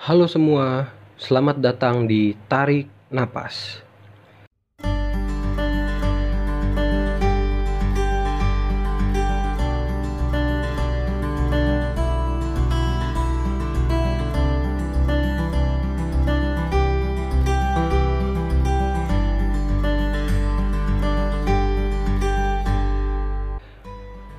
[0.00, 0.88] Halo semua,
[1.20, 3.84] selamat datang di Tarik Napas.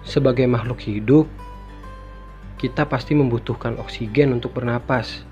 [0.02, 1.30] Sebagai makhluk hidup,
[2.57, 5.30] kita pasti membutuhkan oksigen untuk bernapas.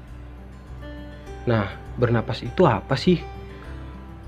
[1.47, 3.21] Nah, bernapas itu apa sih?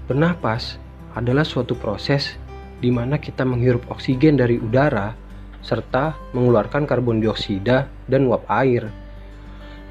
[0.07, 0.79] Bernapas
[1.15, 2.39] adalah suatu proses
[2.79, 5.13] di mana kita menghirup oksigen dari udara
[5.61, 8.89] serta mengeluarkan karbon dioksida dan uap air.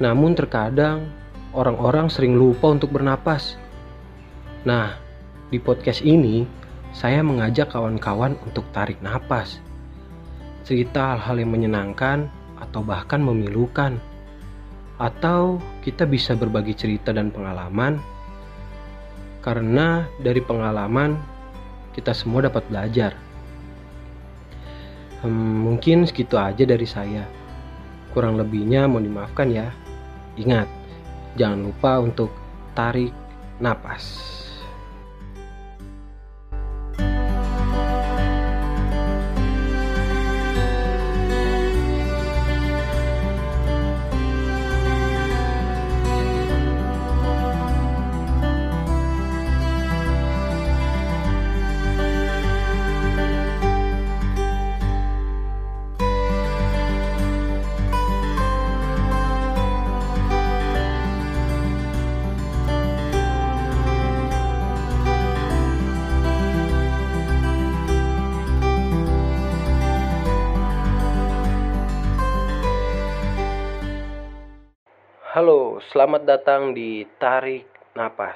[0.03, 1.07] Namun terkadang
[1.55, 3.55] orang-orang sering lupa untuk bernapas.
[4.67, 4.99] Nah,
[5.47, 6.43] di podcast ini
[6.91, 9.63] saya mengajak kawan-kawan untuk tarik napas.
[10.67, 12.27] Cerita hal-hal yang menyenangkan
[12.59, 13.97] atau bahkan memilukan.
[15.01, 17.97] Atau kita bisa berbagi cerita dan pengalaman
[19.41, 21.17] karena dari pengalaman
[21.97, 23.17] kita semua dapat belajar.
[25.25, 27.25] Hmm, mungkin segitu aja dari saya.
[28.13, 29.73] Kurang lebihnya mohon dimaafkan ya.
[30.37, 30.69] Ingat,
[31.33, 32.29] jangan lupa untuk
[32.77, 33.13] tarik
[33.57, 34.29] napas.
[75.31, 78.35] Halo, selamat datang di Tarik Napas,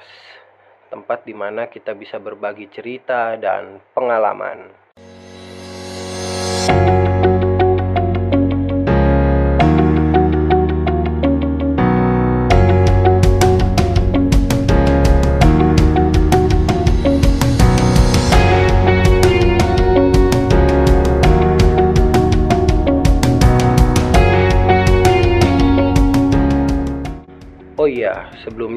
[0.88, 4.85] tempat di mana kita bisa berbagi cerita dan pengalaman.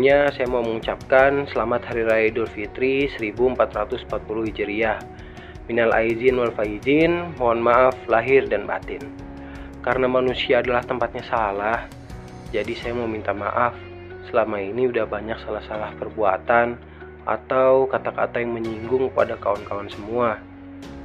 [0.10, 4.10] Sebelumnya saya mau mengucapkan selamat Hari Raya Idul Fitri 1440
[4.50, 4.98] Hijriah.
[5.70, 9.06] Minal aizin wal faizin, mohon maaf lahir dan batin.
[9.86, 11.86] Karena manusia adalah tempatnya salah,
[12.50, 13.78] jadi saya mau minta maaf
[14.34, 16.74] selama ini udah banyak salah-salah perbuatan
[17.30, 20.42] atau kata-kata yang menyinggung pada kawan-kawan semua.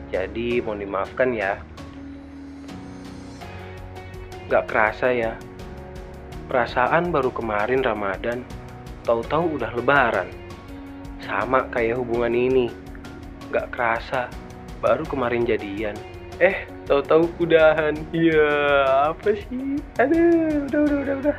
[0.09, 1.61] Jadi mohon dimaafkan ya.
[4.49, 5.37] Gak kerasa ya,
[6.49, 8.64] Perasaan baru kemarin Ramadan,
[9.05, 10.29] tahu-tahu udah lebaran.
[11.23, 12.67] Sama kayak hubungan ini.
[13.53, 14.33] Gak kerasa,
[14.81, 15.95] baru kemarin jadian.
[16.43, 17.95] Eh, tahu-tahu udahan.
[18.11, 18.51] Iya,
[19.15, 19.79] apa sih?
[20.03, 21.39] Aduh, udah, udah, udah, udah.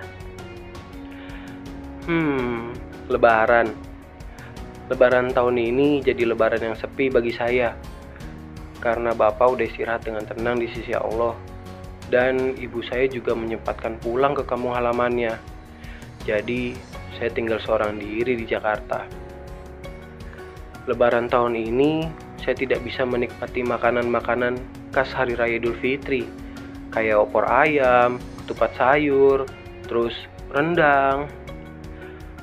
[2.07, 2.71] Hmm,
[3.11, 3.73] lebaran.
[4.87, 7.75] Lebaran tahun ini jadi lebaran yang sepi bagi saya.
[8.79, 11.33] Karena Bapak udah istirahat dengan tenang di sisi Allah
[12.13, 15.37] dan ibu saya juga menyempatkan pulang ke kampung halamannya.
[16.25, 16.77] Jadi,
[17.15, 19.07] saya tinggal seorang diri di Jakarta.
[20.85, 22.05] Lebaran tahun ini,
[22.37, 24.61] saya tidak bisa menikmati makanan-makanan
[24.93, 26.27] khas Hari Raya Idul Fitri,
[26.93, 29.49] kayak opor ayam, ketupat sayur,
[29.89, 30.13] terus
[30.53, 31.25] rendang.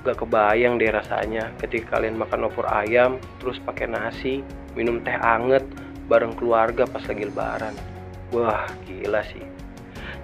[0.02, 4.42] Gak kebayang deh rasanya ketika kalian makan opor ayam, terus pakai nasi,
[4.74, 5.62] minum teh anget
[6.10, 7.74] bareng keluarga pas lagi lebaran.
[8.34, 9.46] Wah, gila sih.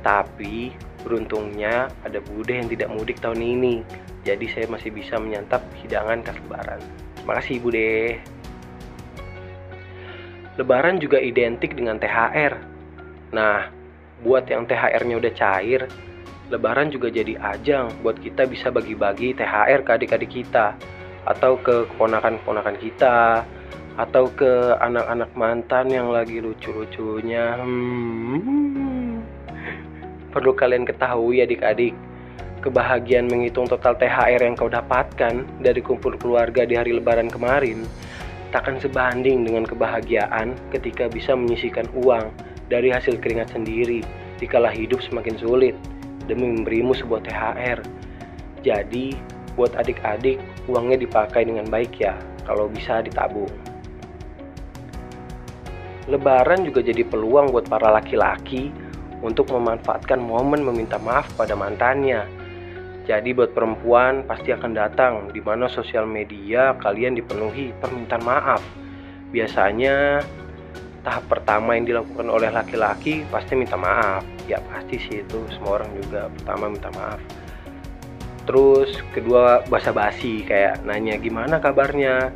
[0.03, 0.75] Tapi
[1.07, 3.87] beruntungnya ada Bude yang tidak mudik tahun ini.
[4.29, 6.81] Jadi saya masih bisa menyantap hidangan khas lebaran.
[7.17, 8.21] Terima kasih Bude.
[10.61, 12.53] Lebaran juga identik dengan THR.
[13.33, 13.73] Nah,
[14.21, 15.89] buat yang THR-nya udah cair,
[16.49, 20.73] Lebaran juga jadi ajang buat kita bisa bagi-bagi THR ke adik-adik kita
[21.29, 23.45] atau ke keponakan-keponakan kita
[24.01, 27.61] atau ke anak-anak mantan yang lagi lucu-lucunya.
[27.61, 29.21] Hmm.
[30.33, 31.93] Perlu kalian ketahui adik-adik,
[32.61, 37.87] kebahagiaan menghitung total THR yang kau dapatkan dari kumpul keluarga di hari lebaran kemarin
[38.51, 42.33] takkan sebanding dengan kebahagiaan ketika bisa menyisikan uang
[42.73, 44.01] dari hasil keringat sendiri
[44.41, 45.77] dikala hidup semakin sulit
[46.29, 47.81] demi memberimu sebuah THR.
[48.65, 49.17] Jadi,
[49.57, 50.39] buat adik-adik,
[50.69, 52.15] uangnya dipakai dengan baik ya,
[52.45, 53.51] kalau bisa ditabung.
[56.09, 58.73] Lebaran juga jadi peluang buat para laki-laki
[59.21, 62.25] untuk memanfaatkan momen meminta maaf pada mantannya.
[63.09, 68.61] Jadi buat perempuan pasti akan datang di mana sosial media kalian dipenuhi permintaan maaf.
[69.33, 70.21] Biasanya
[71.01, 74.21] tahap pertama yang dilakukan oleh laki-laki pasti minta maaf.
[74.45, 77.21] Ya pasti sih itu semua orang juga pertama minta maaf.
[78.45, 82.29] Terus kedua basa-basi kayak nanya gimana kabarnya,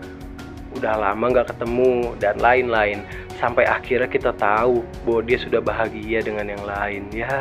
[0.77, 3.05] udah lama nggak ketemu dan lain-lain
[3.37, 7.37] sampai akhirnya kita tahu bahwa dia sudah bahagia dengan yang lain ya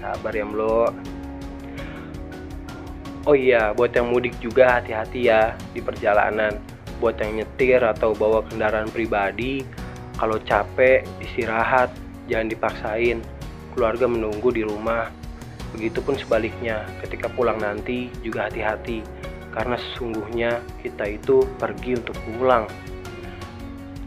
[0.00, 0.88] sabar ya Mlo
[3.28, 6.56] oh iya buat yang mudik juga hati-hati ya di perjalanan
[6.96, 9.68] buat yang nyetir atau bawa kendaraan pribadi
[10.16, 11.92] kalau capek istirahat
[12.26, 13.20] jangan dipaksain
[13.76, 15.12] keluarga menunggu di rumah
[15.76, 19.04] begitupun sebaliknya ketika pulang nanti juga hati-hati
[19.52, 22.68] karena sesungguhnya kita itu pergi untuk pulang.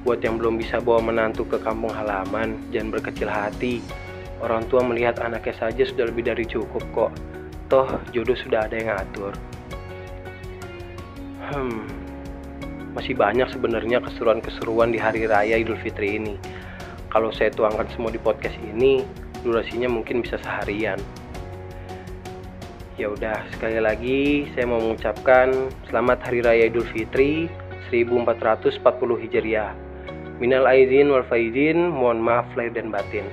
[0.01, 3.83] Buat yang belum bisa bawa menantu ke kampung halaman, jangan berkecil hati.
[4.41, 7.12] Orang tua melihat anaknya saja sudah lebih dari cukup kok.
[7.71, 9.31] Toh jodoh sudah ada yang atur.
[11.47, 11.88] Hmm,
[12.91, 16.35] masih banyak sebenarnya keseruan-keseruan di hari raya Idul Fitri ini.
[17.07, 19.07] Kalau saya tuangkan semua di podcast ini,
[19.39, 21.00] durasinya mungkin bisa seharian.
[23.00, 27.47] Ya udah, sekali lagi saya mau mengucapkan selamat Hari Raya Idul Fitri
[27.88, 28.83] 1440
[29.27, 29.71] Hijriah.
[30.44, 33.23] Minal aidin wal faizin, mohon maaf lahir dan batin.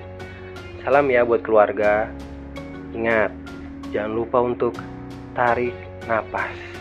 [0.86, 2.06] Salam ya buat keluarga.
[2.94, 3.34] Ingat,
[3.92, 4.74] jangan lupa untuk
[5.32, 5.74] tarik
[6.08, 6.77] napas.